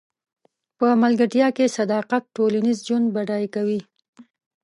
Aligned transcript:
په 0.77 0.87
ملګرتیا 1.03 1.47
کې 1.57 1.73
صداقت 1.77 2.23
ټولنیز 2.35 2.77
ژوند 2.87 3.07
بډای 3.15 3.45
کوي. 3.55 3.79